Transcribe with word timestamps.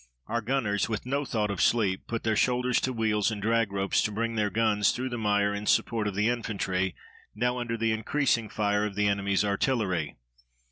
Our 0.25 0.41
gunners, 0.41 0.89
with 0.89 1.05
no 1.05 1.25
thought 1.25 1.51
of 1.51 1.61
sleep, 1.61 2.07
put 2.07 2.23
their 2.23 2.35
shoulders 2.35 2.81
to 2.81 2.91
wheels 2.91 3.29
and 3.29 3.39
drag 3.39 3.71
ropes 3.71 4.01
to 4.01 4.11
bring 4.11 4.33
their 4.33 4.49
guns 4.49 4.93
through 4.93 5.09
the 5.09 5.17
mire 5.19 5.53
in 5.53 5.67
support 5.67 6.07
of 6.07 6.15
the 6.15 6.27
infantry, 6.27 6.95
now 7.35 7.59
under 7.59 7.77
the 7.77 7.91
increasing 7.91 8.49
fire 8.49 8.83
of 8.83 8.95
the 8.95 9.05
enemy's 9.07 9.45
artillery. 9.45 10.15